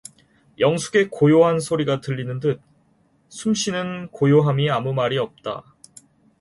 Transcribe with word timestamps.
영숙의 0.57 1.09
숨쉬는 1.13 1.59
소리가 1.59 2.01
들리는 2.01 2.39
듯하게 2.39 4.07
고요하고 4.11 4.71
아무 4.71 4.93
말이 4.95 5.19
없다. 5.19 5.61